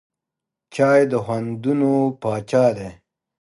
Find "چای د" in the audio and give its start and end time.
0.73-1.13